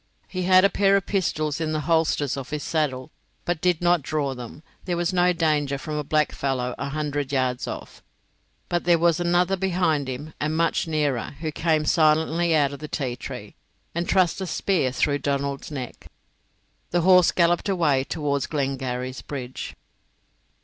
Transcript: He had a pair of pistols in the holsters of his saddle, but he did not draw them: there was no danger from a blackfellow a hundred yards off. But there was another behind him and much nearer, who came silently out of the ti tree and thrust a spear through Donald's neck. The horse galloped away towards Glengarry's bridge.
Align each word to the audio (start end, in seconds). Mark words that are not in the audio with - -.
He 0.27 0.45
had 0.45 0.65
a 0.65 0.69
pair 0.71 0.95
of 0.97 1.05
pistols 1.05 1.61
in 1.61 1.73
the 1.73 1.81
holsters 1.81 2.35
of 2.35 2.49
his 2.49 2.63
saddle, 2.63 3.11
but 3.45 3.57
he 3.63 3.71
did 3.71 3.83
not 3.83 4.01
draw 4.01 4.33
them: 4.33 4.63
there 4.85 4.97
was 4.97 5.13
no 5.13 5.31
danger 5.31 5.77
from 5.77 5.93
a 5.93 6.03
blackfellow 6.03 6.73
a 6.79 6.89
hundred 6.89 7.31
yards 7.31 7.67
off. 7.67 8.01
But 8.67 8.85
there 8.85 8.97
was 8.97 9.19
another 9.19 9.55
behind 9.55 10.07
him 10.09 10.33
and 10.39 10.57
much 10.57 10.87
nearer, 10.87 11.35
who 11.41 11.51
came 11.51 11.85
silently 11.85 12.55
out 12.55 12.73
of 12.73 12.79
the 12.79 12.87
ti 12.87 13.15
tree 13.15 13.53
and 13.93 14.09
thrust 14.09 14.41
a 14.41 14.47
spear 14.47 14.91
through 14.91 15.19
Donald's 15.19 15.69
neck. 15.69 16.07
The 16.89 17.01
horse 17.01 17.31
galloped 17.31 17.69
away 17.69 18.03
towards 18.03 18.47
Glengarry's 18.47 19.21
bridge. 19.21 19.75